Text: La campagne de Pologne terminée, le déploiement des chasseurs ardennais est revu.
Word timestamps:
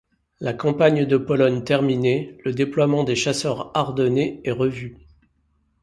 La 0.39 0.53
campagne 0.55 1.05
de 1.05 1.15
Pologne 1.15 1.63
terminée, 1.63 2.35
le 2.43 2.53
déploiement 2.53 3.03
des 3.03 3.15
chasseurs 3.15 3.69
ardennais 3.77 4.41
est 4.45 4.51
revu. 4.51 4.97